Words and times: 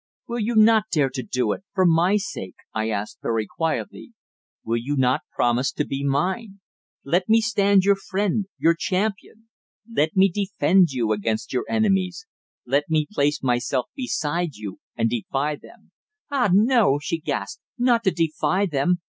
"Will 0.27 0.39
you 0.39 0.55
not 0.55 0.85
dare 0.91 1.11
to 1.11 1.21
do 1.21 1.51
it 1.51 1.63
for 1.75 1.85
my 1.85 2.17
sake?" 2.17 2.55
I 2.73 2.89
asked 2.89 3.19
very 3.21 3.45
quietly. 3.45 4.13
"Will 4.65 4.77
you 4.81 4.95
not 4.97 5.21
promise 5.31 5.71
to 5.73 5.85
be 5.85 6.03
mine? 6.03 6.59
Let 7.03 7.29
me 7.29 7.39
stand 7.39 7.83
your 7.83 7.97
friend 7.97 8.47
your 8.57 8.73
champion. 8.73 9.49
Let 9.87 10.15
me 10.15 10.27
defend 10.27 10.89
you 10.89 11.11
against 11.11 11.53
your 11.53 11.65
enemies. 11.69 12.25
Let 12.65 12.85
me 12.89 13.05
place 13.11 13.43
myself 13.43 13.89
beside 13.95 14.55
you 14.55 14.79
and 14.95 15.07
defy 15.07 15.55
them." 15.55 15.91
"Ah, 16.31 16.49
no!" 16.51 16.97
she 16.99 17.19
gasped, 17.19 17.61
"not 17.77 18.03
to 18.05 18.09
defy 18.09 18.65
them. 18.65 19.01